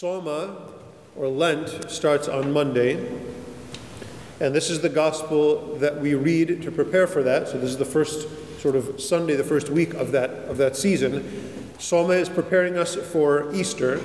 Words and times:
Soma, 0.00 0.56
or 1.14 1.28
Lent, 1.28 1.90
starts 1.90 2.26
on 2.26 2.54
Monday. 2.54 3.06
And 4.40 4.54
this 4.54 4.70
is 4.70 4.80
the 4.80 4.88
gospel 4.88 5.76
that 5.76 6.00
we 6.00 6.14
read 6.14 6.62
to 6.62 6.70
prepare 6.70 7.06
for 7.06 7.22
that. 7.22 7.48
So 7.48 7.58
this 7.58 7.68
is 7.68 7.76
the 7.76 7.84
first 7.84 8.26
sort 8.62 8.76
of 8.76 8.98
Sunday, 8.98 9.36
the 9.36 9.44
first 9.44 9.68
week 9.68 9.92
of 9.92 10.12
that, 10.12 10.30
of 10.48 10.56
that 10.56 10.74
season. 10.74 11.52
Soma 11.78 12.14
is 12.14 12.30
preparing 12.30 12.78
us 12.78 12.94
for 12.94 13.54
Easter. 13.54 14.00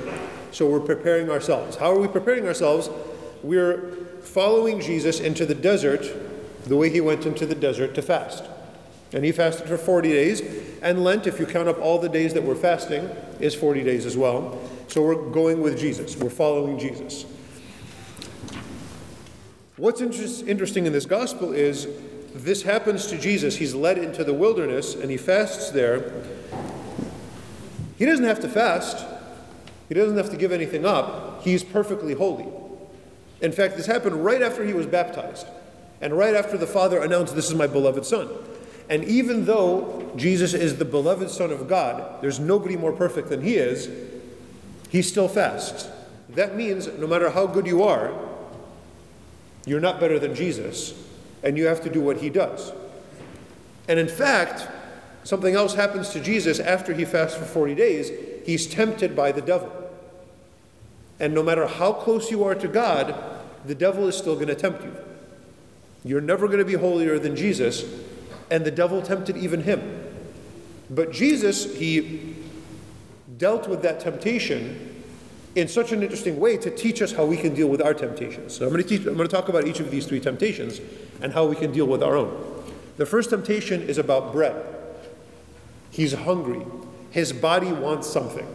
So 0.52 0.70
we're 0.70 0.81
preparing 0.81 1.29
ourselves. 1.29 1.77
How 1.77 1.93
are 1.93 2.00
we 2.00 2.09
preparing 2.09 2.46
ourselves? 2.46 2.89
We're 3.41 3.91
following 4.21 4.82
Jesus 4.82 5.21
into 5.21 5.46
the 5.46 5.55
desert 5.55 6.05
the 6.66 6.75
way 6.75 6.89
he 6.89 7.00
went 7.00 7.25
into 7.25 7.46
the 7.46 7.55
desert 7.55 7.96
to 7.96 8.02
fast. 8.02 8.43
And 9.14 9.23
he 9.23 9.32
fasted 9.32 9.70
for 9.70 9.77
40 9.77 10.09
days. 10.09 10.41
And 10.82 11.05
Lent, 11.05 11.25
if 11.25 11.39
you 11.39 11.46
count 11.46 11.70
up 11.70 11.80
all 11.80 12.00
the 12.00 12.09
days 12.09 12.34
that 12.34 12.43
we're 12.43 12.55
fasting, 12.55 13.09
is 13.39 13.55
40 13.55 13.82
days 13.86 14.05
as 14.05 14.18
well. 14.18 14.59
So 14.96 15.02
we're 15.02 15.30
going 15.30 15.62
with 15.62 15.77
Jesus, 15.77 16.16
we're 16.16 16.30
following 16.30 16.79
Jesus. 16.79 17.25
What's 19.75 20.00
interest, 20.00 20.47
interesting 20.47 20.86
in 20.86 20.93
this 20.93 21.06
gospel 21.06 21.52
is 21.52 21.89
this 22.33 22.61
happens 22.61 23.07
to 23.07 23.18
Jesus. 23.18 23.57
He's 23.57 23.75
led 23.75 23.97
into 23.97 24.24
the 24.24 24.33
wilderness 24.33 24.96
and 24.96 25.11
he 25.11 25.18
fasts 25.18 25.71
there. 25.71 26.14
He 27.97 28.05
doesn't 28.05 28.24
have 28.24 28.39
to 28.39 28.47
fast, 28.47 29.05
he 29.89 29.96
doesn't 29.96 30.16
have 30.16 30.29
to 30.29 30.38
give 30.38 30.54
anything 30.54 30.86
up. 30.86 31.43
He's 31.43 31.61
perfectly 31.61 32.14
holy. 32.14 32.47
In 33.41 33.52
fact, 33.52 33.75
this 33.75 33.88
happened 33.88 34.23
right 34.23 34.41
after 34.41 34.64
he 34.64 34.72
was 34.72 34.86
baptized 34.86 35.45
and 36.00 36.17
right 36.17 36.36
after 36.36 36.58
the 36.58 36.67
Father 36.67 37.02
announced, 37.02 37.36
This 37.36 37.50
is 37.50 37.55
my 37.55 37.67
beloved 37.67 38.05
Son. 38.05 38.30
And 38.89 39.03
even 39.03 39.44
though 39.44 40.14
Jesus 40.16 40.53
is 40.53 40.77
the 40.77 40.86
beloved 40.86 41.30
Son 41.30 41.52
of 41.52 41.67
God, 41.67 42.22
there's 42.22 42.39
nobody 42.39 42.77
more 42.77 42.94
perfect 42.94 43.27
than 43.27 43.41
he 43.41 43.55
is, 43.55 43.89
he 44.95 45.02
still 45.02 45.27
fasts. 45.27 45.89
That 46.30 46.55
means 46.55 46.88
no 46.88 47.05
matter 47.05 47.30
how 47.30 47.47
good 47.47 47.67
you 47.67 47.83
are, 47.83 48.17
you're 49.65 49.81
not 49.81 49.99
better 49.99 50.17
than 50.17 50.33
Jesus, 50.33 50.93
and 51.43 51.57
you 51.57 51.65
have 51.65 51.81
to 51.81 51.89
do 51.89 51.99
what 51.99 52.21
he 52.21 52.29
does. 52.29 52.71
And 53.89 53.99
in 53.99 54.07
fact, 54.07 54.69
something 55.25 55.53
else 55.53 55.73
happens 55.75 56.11
to 56.11 56.21
Jesus 56.21 56.61
after 56.61 56.93
he 56.93 57.03
fasts 57.03 57.37
for 57.37 57.43
40 57.43 57.75
days. 57.75 58.09
He's 58.45 58.67
tempted 58.67 59.17
by 59.17 59.33
the 59.33 59.41
devil. 59.41 59.69
And 61.19 61.33
no 61.33 61.43
matter 61.43 61.67
how 61.67 61.91
close 61.91 62.31
you 62.31 62.45
are 62.45 62.55
to 62.55 62.67
God, 62.69 63.21
the 63.65 63.75
devil 63.75 64.07
is 64.07 64.15
still 64.15 64.35
going 64.35 64.47
to 64.47 64.55
tempt 64.55 64.81
you. 64.81 64.95
You're 66.05 66.21
never 66.21 66.47
going 66.47 66.59
to 66.59 66.65
be 66.65 66.75
holier 66.75 67.19
than 67.19 67.35
Jesus, 67.35 67.83
and 68.49 68.63
the 68.63 68.71
devil 68.71 69.02
tempted 69.02 69.35
even 69.35 69.63
him. 69.63 70.05
But 70.89 71.11
Jesus, 71.11 71.77
he 71.77 72.34
dealt 73.38 73.67
with 73.67 73.81
that 73.81 74.00
temptation 74.00 75.03
in 75.55 75.67
such 75.67 75.91
an 75.91 76.03
interesting 76.03 76.39
way 76.39 76.58
to 76.58 76.69
teach 76.69 77.02
us 77.02 77.14
how 77.14 77.25
we 77.25 77.38
can 77.38 77.53
deal 77.53 77.67
with 77.67 77.81
our 77.81 77.94
temptations. 77.94 78.53
So 78.55 78.66
I'm 78.66 78.72
going 78.72 78.83
to, 78.83 78.88
teach, 78.88 79.00
I'm 79.05 79.16
going 79.16 79.27
to 79.27 79.33
talk 79.33 79.50
about 79.50 79.67
each 79.67 79.80
of 79.80 79.89
these 79.89 80.05
three 80.05 80.19
temptations 80.19 80.81
and 81.22 81.33
how 81.33 81.45
we 81.45 81.55
can 81.55 81.72
deal 81.72 81.86
with 81.86 82.03
our 82.03 82.16
own. 82.17 82.64
The 82.97 83.05
first 83.05 83.30
temptation 83.30 83.81
is 83.81 83.97
about 83.97 84.31
bread. 84.31 84.55
He's 85.92 86.14
hungry. 86.14 86.66
His 87.11 87.31
body 87.31 87.72
wants 87.72 88.08
something. 88.09 88.47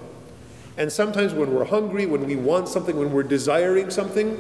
And 0.77 0.93
sometimes 0.93 1.33
when 1.33 1.55
we're 1.55 1.65
hungry, 1.65 2.07
when 2.07 2.27
we 2.27 2.37
want 2.37 2.69
something, 2.69 2.97
when 2.97 3.13
we're 3.13 3.23
desiring 3.23 3.91
something, 3.91 4.39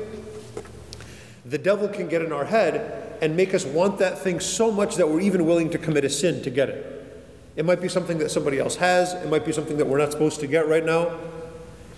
the 1.45 1.59
devil 1.59 1.89
can 1.89 2.09
get 2.09 2.23
in 2.23 2.33
our 2.33 2.45
head 2.45 3.19
and 3.23 3.37
make 3.37 3.55
us 3.55 3.65
want 3.65 3.99
that 3.99 4.19
thing 4.19 4.41
so 4.41 4.71
much 4.71 4.97
that 4.97 5.09
we're 5.09 5.21
even 5.21 5.47
willing 5.47 5.71
to 5.71 5.79
commit 5.79 6.05
a 6.05 6.11
sin 6.11 6.43
to 6.43 6.51
get 6.51 6.69
it. 6.69 7.00
It 7.57 7.65
might 7.65 7.81
be 7.81 7.89
something 7.89 8.19
that 8.19 8.31
somebody 8.31 8.59
else 8.59 8.77
has, 8.77 9.15
it 9.15 9.29
might 9.29 9.45
be 9.45 9.53
something 9.53 9.77
that 9.79 9.87
we're 9.87 9.99
not 9.99 10.13
supposed 10.13 10.41
to 10.41 10.47
get 10.47 10.69
right 10.69 10.85
now. 10.85 11.19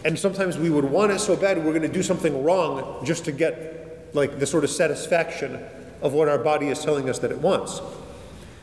And 0.04 0.18
sometimes 0.18 0.58
we 0.58 0.70
would 0.70 0.84
want 0.84 1.12
it 1.12 1.20
so 1.20 1.36
bad 1.36 1.58
we're 1.58 1.72
going 1.72 1.82
to 1.82 1.88
do 1.88 2.02
something 2.02 2.42
wrong 2.42 3.04
just 3.04 3.24
to 3.26 3.32
get 3.32 4.10
like 4.14 4.38
the 4.38 4.46
sort 4.46 4.64
of 4.64 4.70
satisfaction 4.70 5.62
of 6.00 6.12
what 6.12 6.28
our 6.28 6.38
body 6.38 6.68
is 6.68 6.82
telling 6.82 7.08
us 7.08 7.18
that 7.20 7.30
it 7.30 7.38
wants. 7.38 7.80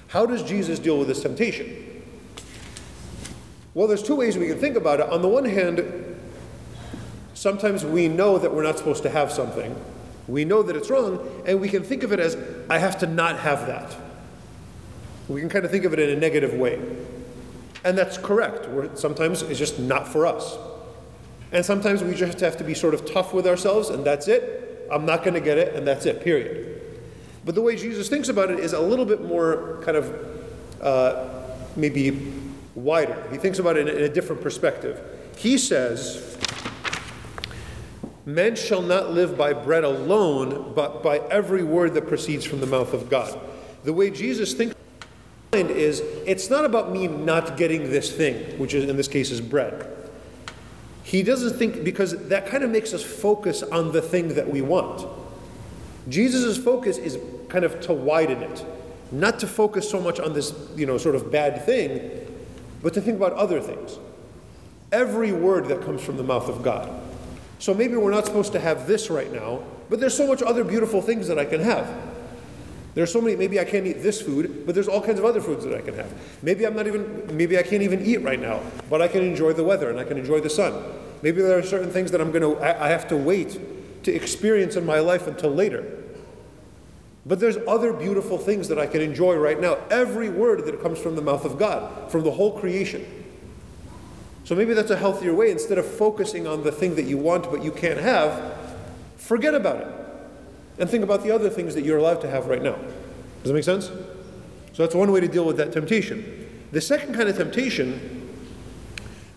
How 0.07 0.25
does 0.25 0.43
Jesus 0.43 0.79
deal 0.79 0.97
with 0.97 1.07
this 1.07 1.21
temptation? 1.21 2.03
Well, 3.73 3.87
there's 3.87 4.03
two 4.03 4.15
ways 4.15 4.37
we 4.37 4.47
can 4.47 4.57
think 4.57 4.75
about 4.75 4.99
it. 4.99 5.09
On 5.09 5.21
the 5.21 5.27
one 5.27 5.45
hand, 5.45 5.83
sometimes 7.33 7.85
we 7.85 8.07
know 8.07 8.37
that 8.37 8.53
we're 8.53 8.63
not 8.63 8.77
supposed 8.77 9.03
to 9.03 9.09
have 9.09 9.31
something. 9.31 9.75
We 10.27 10.45
know 10.45 10.63
that 10.63 10.75
it's 10.75 10.89
wrong, 10.89 11.43
and 11.45 11.61
we 11.61 11.69
can 11.69 11.83
think 11.83 12.03
of 12.03 12.11
it 12.11 12.19
as, 12.19 12.35
I 12.69 12.79
have 12.79 12.99
to 12.99 13.07
not 13.07 13.39
have 13.39 13.65
that. 13.67 13.95
We 15.29 15.39
can 15.39 15.49
kind 15.49 15.63
of 15.63 15.71
think 15.71 15.85
of 15.85 15.93
it 15.93 15.99
in 15.99 16.09
a 16.09 16.19
negative 16.19 16.55
way. 16.55 16.81
And 17.85 17.97
that's 17.97 18.17
correct. 18.17 18.67
We're, 18.67 18.93
sometimes 18.95 19.43
it's 19.43 19.59
just 19.59 19.79
not 19.79 20.07
for 20.07 20.25
us. 20.25 20.57
And 21.51 21.65
sometimes 21.65 22.03
we 22.03 22.13
just 22.13 22.39
have 22.41 22.57
to 22.57 22.63
be 22.63 22.73
sort 22.73 22.93
of 22.93 23.11
tough 23.11 23.33
with 23.33 23.47
ourselves, 23.47 23.89
and 23.89 24.03
that's 24.03 24.27
it. 24.27 24.87
I'm 24.91 25.05
not 25.05 25.23
going 25.23 25.35
to 25.35 25.41
get 25.41 25.57
it, 25.57 25.75
and 25.75 25.87
that's 25.87 26.05
it, 26.05 26.21
period. 26.21 26.81
But 27.45 27.55
the 27.55 27.61
way 27.61 27.75
Jesus 27.75 28.09
thinks 28.09 28.27
about 28.27 28.51
it 28.51 28.59
is 28.59 28.73
a 28.73 28.79
little 28.79 29.05
bit 29.05 29.23
more 29.23 29.81
kind 29.83 29.97
of 29.97 30.81
uh, 30.81 31.29
maybe 31.75 32.33
wider. 32.75 33.23
He 33.31 33.37
thinks 33.37 33.59
about 33.59 33.77
it 33.77 33.87
in 33.87 33.97
in 33.97 34.03
a 34.03 34.09
different 34.09 34.41
perspective. 34.41 35.01
He 35.37 35.57
says, 35.57 36.37
Men 38.25 38.55
shall 38.55 38.81
not 38.81 39.11
live 39.11 39.37
by 39.37 39.53
bread 39.53 39.83
alone, 39.83 40.73
but 40.75 41.01
by 41.01 41.19
every 41.31 41.63
word 41.63 41.93
that 41.95 42.07
proceeds 42.07 42.45
from 42.45 42.59
the 42.59 42.67
mouth 42.67 42.93
of 42.93 43.09
God. 43.09 43.39
The 43.83 43.93
way 43.93 44.11
Jesus 44.11 44.53
thinks 44.53 44.75
is 45.67 46.01
it's 46.25 46.49
not 46.49 46.65
about 46.65 46.91
me 46.91 47.07
not 47.07 47.57
getting 47.57 47.89
this 47.89 48.11
thing, 48.11 48.57
which 48.59 48.73
is 48.73 48.89
in 48.89 48.97
this 48.97 49.07
case 49.07 49.31
is 49.31 49.41
bread. 49.41 49.85
He 51.03 51.23
doesn't 51.23 51.57
think 51.57 51.83
because 51.83 52.27
that 52.27 52.45
kind 52.45 52.63
of 52.63 52.69
makes 52.69 52.93
us 52.93 53.03
focus 53.03 53.63
on 53.63 53.91
the 53.91 54.01
thing 54.01 54.29
that 54.35 54.49
we 54.49 54.61
want. 54.61 55.07
Jesus' 56.07 56.57
focus 56.57 56.97
is 56.97 57.17
kind 57.49 57.65
of 57.65 57.79
to 57.81 57.93
widen 57.93 58.43
it, 58.43 58.63
not 59.11 59.39
to 59.39 59.47
focus 59.47 59.89
so 59.89 59.99
much 59.99 60.19
on 60.19 60.33
this, 60.33 60.53
you 60.75 60.85
know, 60.85 60.97
sort 60.97 61.15
of 61.15 61.31
bad 61.31 61.65
thing, 61.65 62.27
but 62.81 62.93
to 62.93 63.01
think 63.01 63.17
about 63.17 63.33
other 63.33 63.59
things. 63.59 63.97
Every 64.91 65.31
word 65.31 65.65
that 65.65 65.81
comes 65.81 66.01
from 66.01 66.17
the 66.17 66.23
mouth 66.23 66.47
of 66.47 66.63
God. 66.63 66.89
So 67.59 67.73
maybe 67.73 67.95
we're 67.95 68.11
not 68.11 68.25
supposed 68.25 68.53
to 68.53 68.59
have 68.59 68.87
this 68.87 69.09
right 69.09 69.31
now, 69.31 69.63
but 69.89 69.99
there's 69.99 70.15
so 70.15 70.27
much 70.27 70.41
other 70.41 70.63
beautiful 70.63 71.01
things 71.01 71.27
that 71.27 71.37
I 71.37 71.45
can 71.45 71.61
have. 71.61 71.87
There's 72.99 73.13
so 73.13 73.21
many, 73.21 73.37
maybe 73.37 73.61
I 73.61 73.63
can't 73.63 73.87
eat 73.87 74.03
this 74.03 74.21
food, 74.21 74.65
but 74.65 74.75
there's 74.75 74.89
all 74.89 75.01
kinds 75.01 75.19
of 75.19 75.25
other 75.25 75.39
foods 75.39 75.63
that 75.63 75.73
I 75.73 75.79
can 75.79 75.93
have. 75.93 76.11
Maybe 76.43 76.67
I'm 76.67 76.75
not 76.75 76.85
even, 76.85 77.29
maybe 77.31 77.57
I 77.57 77.63
can't 77.63 77.81
even 77.81 78.05
eat 78.05 78.17
right 78.17 78.41
now, 78.41 78.59
but 78.89 79.01
I 79.01 79.07
can 79.07 79.23
enjoy 79.23 79.53
the 79.53 79.63
weather 79.63 79.89
and 79.89 79.97
I 79.97 80.03
can 80.03 80.17
enjoy 80.17 80.41
the 80.41 80.49
sun. 80.49 80.83
Maybe 81.21 81.41
there 81.41 81.57
are 81.57 81.63
certain 81.63 81.91
things 81.91 82.11
that 82.11 82.19
I'm 82.19 82.33
going 82.33 82.41
to, 82.41 82.61
I 82.61 82.89
have 82.89 83.07
to 83.07 83.15
wait 83.15 83.57
to 84.03 84.13
experience 84.13 84.75
in 84.75 84.85
my 84.85 84.99
life 84.99 85.27
until 85.27 85.49
later. 85.49 86.03
But 87.25 87.39
there's 87.39 87.55
other 87.69 87.93
beautiful 87.93 88.37
things 88.37 88.67
that 88.67 88.77
I 88.77 88.85
can 88.85 88.99
enjoy 88.99 89.37
right 89.37 89.61
now. 89.61 89.77
Every 89.89 90.29
word 90.29 90.65
that 90.65 90.81
comes 90.81 90.99
from 90.99 91.15
the 91.15 91.21
mouth 91.21 91.45
of 91.45 91.57
God, 91.57 92.11
from 92.11 92.25
the 92.25 92.31
whole 92.31 92.59
creation. 92.59 93.05
So 94.43 94.55
maybe 94.55 94.73
that's 94.73 94.91
a 94.91 94.97
healthier 94.97 95.33
way. 95.33 95.51
Instead 95.51 95.77
of 95.77 95.85
focusing 95.85 96.47
on 96.47 96.65
the 96.65 96.71
thing 96.73 96.95
that 96.95 97.05
you 97.05 97.17
want 97.17 97.49
but 97.49 97.63
you 97.63 97.71
can't 97.71 98.01
have, 98.01 98.57
forget 99.15 99.53
about 99.53 99.77
it 99.77 99.98
and 100.79 100.89
think 100.89 101.03
about 101.03 101.23
the 101.23 101.31
other 101.31 101.49
things 101.49 101.75
that 101.75 101.83
you're 101.83 101.97
allowed 101.97 102.21
to 102.21 102.29
have 102.29 102.47
right 102.47 102.61
now. 102.61 102.75
Does 103.43 103.51
that 103.51 103.53
make 103.53 103.63
sense? 103.63 103.87
So 104.73 104.83
that's 104.83 104.95
one 104.95 105.11
way 105.11 105.19
to 105.19 105.27
deal 105.27 105.45
with 105.45 105.57
that 105.57 105.73
temptation. 105.73 106.47
The 106.71 106.81
second 106.81 107.13
kind 107.13 107.27
of 107.27 107.35
temptation, 107.35 108.29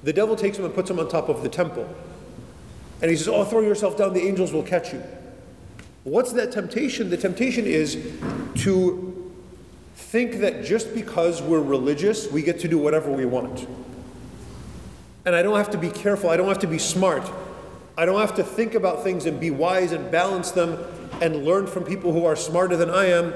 the 0.03 0.13
devil 0.13 0.37
takes 0.37 0.59
him 0.59 0.65
and 0.65 0.75
puts 0.75 0.89
him 0.89 1.01
on 1.01 1.09
top 1.09 1.29
of 1.29 1.43
the 1.43 1.49
temple. 1.49 1.89
And 3.01 3.11
he 3.11 3.17
says, 3.17 3.29
Oh, 3.29 3.45
throw 3.45 3.61
yourself 3.61 3.97
down, 3.97 4.15
the 4.15 4.23
angels 4.23 4.53
will 4.53 4.63
catch 4.63 4.93
you. 4.93 5.03
What's 6.05 6.33
that 6.33 6.53
temptation? 6.53 7.11
The 7.11 7.17
temptation 7.17 7.67
is 7.67 7.95
to 8.63 9.33
think 9.95 10.41
that 10.41 10.65
just 10.65 10.95
because 10.95 11.43
we're 11.43 11.61
religious, 11.61 12.31
we 12.31 12.43
get 12.43 12.61
to 12.61 12.69
do 12.69 12.79
whatever 12.79 13.11
we 13.11 13.25
want. 13.25 13.67
And 15.25 15.35
I 15.35 15.43
don't 15.43 15.57
have 15.57 15.71
to 15.71 15.79
be 15.79 15.91
careful, 15.91 16.31
I 16.31 16.37
don't 16.37 16.49
have 16.49 16.59
to 16.61 16.67
be 16.67 16.79
smart. 16.79 17.29
I 17.97 18.07
don't 18.07 18.21
have 18.21 18.35
to 18.37 18.45
think 18.45 18.75
about 18.75 19.03
things 19.03 19.27
and 19.27 19.39
be 19.39 19.51
wise 19.51 19.93
and 19.93 20.11
balance 20.11 20.51
them 20.51 20.79
and 21.23 21.45
learn 21.45 21.67
from 21.67 21.85
people 21.85 22.13
who 22.13 22.27
are 22.27 22.35
smarter 22.35 22.77
than 22.77 22.91
I 22.91 23.07
am. 23.07 23.33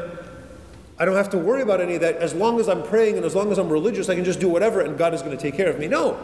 I 0.99 1.05
don't 1.05 1.15
have 1.15 1.31
to 1.31 1.38
worry 1.38 1.62
about 1.62 1.81
any 1.81 1.94
of 1.94 2.00
that. 2.00 2.17
As 2.17 2.35
long 2.35 2.59
as 2.59 2.69
I'm 2.69 2.83
praying 2.83 3.17
and 3.17 3.25
as 3.25 3.35
long 3.35 3.53
as 3.53 3.59
I'm 3.59 3.69
religious, 3.69 4.09
I 4.09 4.17
can 4.17 4.25
just 4.25 4.41
do 4.41 4.49
whatever 4.49 4.81
and 4.81 4.99
God 4.99 5.15
is 5.15 5.23
going 5.23 5.37
to 5.37 5.43
take 5.43 5.55
care 5.55 5.71
of 5.71 5.79
me. 5.79 5.87
No. 5.87 6.19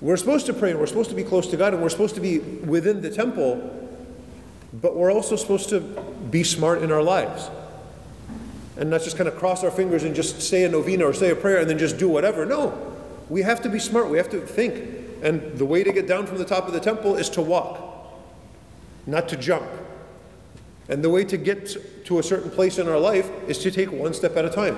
We're 0.00 0.16
supposed 0.16 0.46
to 0.46 0.52
pray 0.52 0.72
and 0.72 0.80
we're 0.80 0.86
supposed 0.86 1.10
to 1.10 1.16
be 1.16 1.22
close 1.22 1.46
to 1.46 1.56
God 1.56 1.72
and 1.72 1.82
we're 1.82 1.88
supposed 1.88 2.16
to 2.16 2.20
be 2.20 2.40
within 2.40 3.00
the 3.00 3.10
temple, 3.10 3.88
but 4.72 4.96
we're 4.96 5.12
also 5.12 5.36
supposed 5.36 5.68
to 5.68 5.80
be 5.80 6.42
smart 6.42 6.82
in 6.82 6.90
our 6.90 7.02
lives 7.02 7.48
and 8.76 8.90
not 8.90 9.02
just 9.02 9.16
kind 9.16 9.28
of 9.28 9.36
cross 9.36 9.62
our 9.62 9.70
fingers 9.70 10.02
and 10.02 10.16
just 10.16 10.42
say 10.42 10.64
a 10.64 10.68
novena 10.68 11.04
or 11.04 11.12
say 11.12 11.30
a 11.30 11.36
prayer 11.36 11.58
and 11.58 11.70
then 11.70 11.78
just 11.78 11.96
do 11.96 12.08
whatever. 12.08 12.44
No. 12.44 12.92
We 13.28 13.42
have 13.42 13.62
to 13.62 13.68
be 13.68 13.78
smart, 13.78 14.10
we 14.10 14.18
have 14.18 14.30
to 14.30 14.40
think. 14.40 15.22
And 15.22 15.56
the 15.56 15.64
way 15.64 15.84
to 15.84 15.92
get 15.92 16.06
down 16.06 16.26
from 16.26 16.38
the 16.38 16.44
top 16.44 16.66
of 16.66 16.72
the 16.72 16.80
temple 16.80 17.16
is 17.16 17.30
to 17.30 17.40
walk, 17.40 17.93
not 19.06 19.28
to 19.30 19.36
jump. 19.36 19.66
And 20.88 21.02
the 21.02 21.10
way 21.10 21.24
to 21.24 21.36
get 21.36 22.04
to 22.06 22.18
a 22.18 22.22
certain 22.22 22.50
place 22.50 22.78
in 22.78 22.88
our 22.88 22.98
life 22.98 23.30
is 23.48 23.58
to 23.60 23.70
take 23.70 23.90
one 23.90 24.12
step 24.12 24.36
at 24.36 24.44
a 24.44 24.50
time 24.50 24.76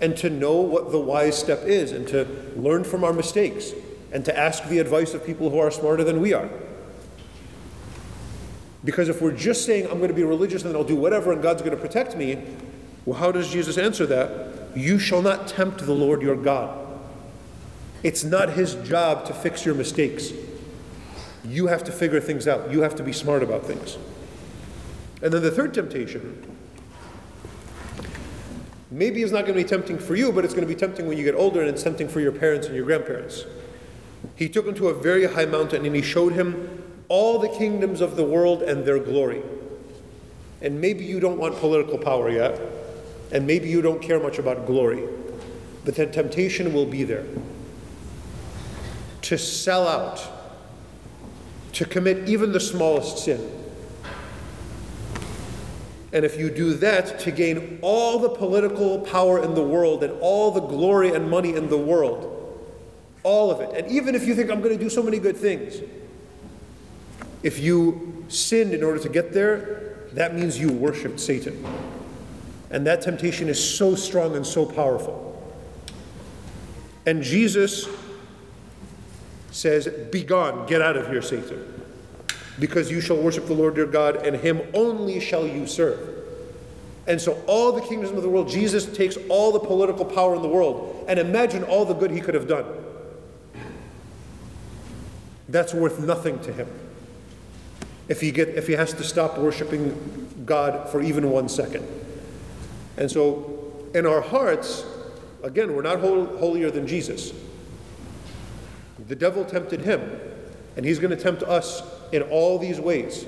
and 0.00 0.16
to 0.18 0.30
know 0.30 0.56
what 0.56 0.92
the 0.92 1.00
wise 1.00 1.36
step 1.38 1.62
is 1.64 1.92
and 1.92 2.06
to 2.08 2.26
learn 2.56 2.84
from 2.84 3.02
our 3.02 3.12
mistakes 3.12 3.72
and 4.12 4.24
to 4.24 4.38
ask 4.38 4.64
the 4.68 4.78
advice 4.78 5.14
of 5.14 5.24
people 5.26 5.50
who 5.50 5.58
are 5.58 5.70
smarter 5.70 6.04
than 6.04 6.20
we 6.20 6.32
are. 6.32 6.48
Because 8.84 9.08
if 9.08 9.20
we're 9.20 9.32
just 9.32 9.66
saying, 9.66 9.86
I'm 9.86 9.98
going 9.98 10.08
to 10.08 10.14
be 10.14 10.22
religious 10.22 10.64
and 10.64 10.76
I'll 10.76 10.84
do 10.84 10.94
whatever 10.94 11.32
and 11.32 11.42
God's 11.42 11.62
going 11.62 11.74
to 11.74 11.80
protect 11.80 12.16
me, 12.16 12.40
well, 13.04 13.18
how 13.18 13.32
does 13.32 13.50
Jesus 13.50 13.78
answer 13.78 14.06
that? 14.06 14.76
You 14.76 14.98
shall 14.98 15.22
not 15.22 15.48
tempt 15.48 15.84
the 15.84 15.92
Lord 15.92 16.22
your 16.22 16.36
God. 16.36 16.86
It's 18.02 18.22
not 18.22 18.50
his 18.50 18.74
job 18.76 19.24
to 19.26 19.34
fix 19.34 19.64
your 19.64 19.74
mistakes. 19.74 20.30
You 21.48 21.68
have 21.68 21.84
to 21.84 21.92
figure 21.92 22.20
things 22.20 22.48
out. 22.48 22.70
You 22.70 22.82
have 22.82 22.94
to 22.96 23.02
be 23.02 23.12
smart 23.12 23.42
about 23.42 23.64
things. 23.64 23.96
And 25.22 25.32
then 25.32 25.42
the 25.42 25.50
third 25.50 25.72
temptation 25.74 26.42
maybe 28.90 29.22
is 29.22 29.32
not 29.32 29.42
going 29.42 29.56
to 29.56 29.62
be 29.62 29.68
tempting 29.68 29.98
for 29.98 30.14
you, 30.14 30.32
but 30.32 30.44
it's 30.44 30.54
going 30.54 30.66
to 30.66 30.72
be 30.72 30.78
tempting 30.78 31.06
when 31.06 31.18
you 31.18 31.24
get 31.24 31.34
older, 31.34 31.60
and 31.60 31.68
it's 31.68 31.82
tempting 31.82 32.08
for 32.08 32.20
your 32.20 32.32
parents 32.32 32.66
and 32.66 32.76
your 32.76 32.84
grandparents. 32.84 33.44
He 34.34 34.48
took 34.48 34.66
him 34.66 34.74
to 34.74 34.88
a 34.88 34.94
very 34.94 35.26
high 35.26 35.44
mountain 35.46 35.84
and 35.86 35.94
he 35.94 36.02
showed 36.02 36.32
him 36.32 36.82
all 37.08 37.38
the 37.38 37.48
kingdoms 37.48 38.00
of 38.00 38.16
the 38.16 38.24
world 38.24 38.62
and 38.62 38.84
their 38.84 38.98
glory. 38.98 39.42
And 40.60 40.80
maybe 40.80 41.04
you 41.04 41.20
don't 41.20 41.38
want 41.38 41.56
political 41.56 41.98
power 41.98 42.30
yet, 42.30 42.60
and 43.32 43.46
maybe 43.46 43.68
you 43.68 43.82
don't 43.82 44.00
care 44.02 44.18
much 44.18 44.38
about 44.38 44.66
glory, 44.66 45.06
but 45.84 45.94
the 45.94 46.06
temptation 46.06 46.72
will 46.72 46.86
be 46.86 47.04
there 47.04 47.24
to 49.22 49.36
sell 49.36 49.86
out, 49.86 50.20
to 51.76 51.84
commit 51.84 52.26
even 52.26 52.52
the 52.52 52.60
smallest 52.60 53.18
sin. 53.18 53.52
And 56.10 56.24
if 56.24 56.38
you 56.38 56.48
do 56.48 56.72
that, 56.74 57.18
to 57.20 57.30
gain 57.30 57.78
all 57.82 58.18
the 58.18 58.30
political 58.30 59.00
power 59.00 59.42
in 59.44 59.54
the 59.54 59.62
world 59.62 60.02
and 60.02 60.14
all 60.22 60.50
the 60.50 60.60
glory 60.60 61.14
and 61.14 61.30
money 61.30 61.54
in 61.54 61.68
the 61.68 61.76
world, 61.76 62.32
all 63.24 63.50
of 63.50 63.60
it. 63.60 63.76
And 63.76 63.92
even 63.92 64.14
if 64.14 64.26
you 64.26 64.34
think, 64.34 64.50
I'm 64.50 64.62
going 64.62 64.78
to 64.78 64.82
do 64.82 64.88
so 64.88 65.02
many 65.02 65.18
good 65.18 65.36
things, 65.36 65.82
if 67.42 67.58
you 67.58 68.24
sinned 68.28 68.72
in 68.72 68.82
order 68.82 68.98
to 69.00 69.10
get 69.10 69.34
there, 69.34 70.08
that 70.12 70.34
means 70.34 70.58
you 70.58 70.72
worshiped 70.72 71.20
Satan. 71.20 71.62
And 72.70 72.86
that 72.86 73.02
temptation 73.02 73.50
is 73.50 73.62
so 73.62 73.94
strong 73.94 74.34
and 74.34 74.46
so 74.46 74.64
powerful. 74.64 75.22
And 77.04 77.22
Jesus 77.22 77.86
says, 79.56 79.88
Begone, 80.10 80.66
get 80.66 80.82
out 80.82 80.96
of 80.96 81.08
here, 81.08 81.22
Satan 81.22 81.76
because 82.58 82.90
you 82.90 83.00
shall 83.00 83.16
worship 83.16 83.46
the 83.46 83.54
Lord 83.54 83.76
your 83.76 83.86
God, 83.86 84.16
and 84.26 84.36
him 84.36 84.62
only 84.72 85.20
shall 85.20 85.46
you 85.46 85.66
serve. 85.66 86.14
And 87.06 87.20
so, 87.20 87.40
all 87.46 87.72
the 87.72 87.82
kingdoms 87.82 88.12
of 88.16 88.22
the 88.22 88.28
world, 88.28 88.48
Jesus 88.48 88.86
takes 88.86 89.16
all 89.28 89.52
the 89.52 89.60
political 89.60 90.04
power 90.04 90.34
in 90.34 90.42
the 90.42 90.48
world, 90.48 91.04
and 91.08 91.18
imagine 91.18 91.62
all 91.64 91.84
the 91.84 91.94
good 91.94 92.10
he 92.10 92.20
could 92.20 92.34
have 92.34 92.48
done. 92.48 92.64
That's 95.48 95.72
worth 95.72 96.00
nothing 96.00 96.40
to 96.40 96.52
him. 96.52 96.68
If 98.08 98.20
he, 98.20 98.32
get, 98.32 98.48
if 98.48 98.66
he 98.66 98.72
has 98.72 98.92
to 98.94 99.04
stop 99.04 99.38
worshiping 99.38 100.44
God 100.44 100.88
for 100.88 101.00
even 101.00 101.30
one 101.30 101.48
second. 101.48 101.86
And 102.96 103.10
so, 103.10 103.88
in 103.94 104.06
our 104.06 104.20
hearts, 104.20 104.84
again, 105.42 105.74
we're 105.74 105.82
not 105.82 106.00
holier 106.00 106.70
than 106.70 106.86
Jesus. 106.86 107.32
The 109.08 109.16
devil 109.16 109.44
tempted 109.44 109.82
him, 109.82 110.20
and 110.76 110.86
he's 110.86 110.98
going 110.98 111.16
to 111.16 111.22
tempt 111.22 111.42
us 111.42 111.82
in 112.12 112.22
all 112.22 112.58
these 112.58 112.80
ways. 112.80 113.26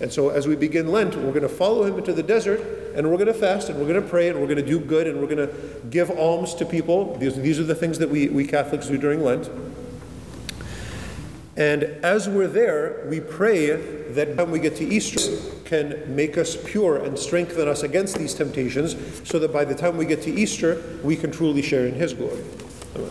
And 0.00 0.12
so, 0.12 0.28
as 0.28 0.46
we 0.46 0.54
begin 0.54 0.88
Lent, 0.88 1.16
we're 1.16 1.30
going 1.30 1.42
to 1.42 1.48
follow 1.48 1.84
him 1.84 1.98
into 1.98 2.12
the 2.12 2.22
desert, 2.22 2.60
and 2.94 3.10
we're 3.10 3.16
going 3.16 3.26
to 3.26 3.34
fast, 3.34 3.68
and 3.68 3.78
we're 3.78 3.88
going 3.88 4.00
to 4.00 4.08
pray, 4.08 4.28
and 4.28 4.38
we're 4.40 4.46
going 4.46 4.56
to 4.56 4.66
do 4.66 4.78
good, 4.78 5.06
and 5.06 5.20
we're 5.20 5.26
going 5.26 5.48
to 5.48 5.54
give 5.90 6.10
alms 6.10 6.54
to 6.54 6.64
people. 6.64 7.16
These, 7.16 7.36
these 7.36 7.58
are 7.58 7.64
the 7.64 7.74
things 7.74 7.98
that 7.98 8.08
we, 8.08 8.28
we 8.28 8.46
Catholics 8.46 8.86
do 8.86 8.96
during 8.96 9.22
Lent. 9.22 9.50
And 11.56 11.82
as 11.82 12.28
we're 12.28 12.46
there, 12.46 13.04
we 13.10 13.18
pray 13.18 13.70
that 14.12 14.36
when 14.36 14.52
we 14.52 14.60
get 14.60 14.76
to 14.76 14.84
Easter, 14.84 15.20
can 15.64 16.14
make 16.14 16.38
us 16.38 16.56
pure 16.64 17.04
and 17.04 17.18
strengthen 17.18 17.68
us 17.68 17.82
against 17.82 18.16
these 18.16 18.32
temptations, 18.32 18.94
so 19.28 19.40
that 19.40 19.52
by 19.52 19.64
the 19.64 19.74
time 19.74 19.96
we 19.96 20.06
get 20.06 20.22
to 20.22 20.30
Easter, 20.30 20.82
we 21.02 21.16
can 21.16 21.32
truly 21.32 21.60
share 21.60 21.86
in 21.86 21.94
His 21.94 22.14
glory. 22.14 22.44
Amen. 22.94 23.10